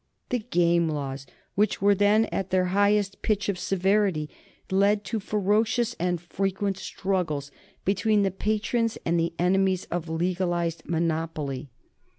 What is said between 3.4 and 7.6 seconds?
of severity, led to ferocious and frequent struggles